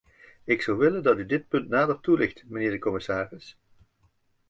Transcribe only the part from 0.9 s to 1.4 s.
dat u